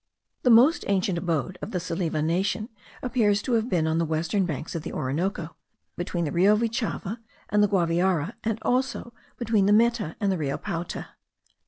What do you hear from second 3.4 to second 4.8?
to have been on the western banks